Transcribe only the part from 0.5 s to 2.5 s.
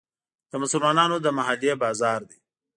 مسلمانانو د محلې بازار دی.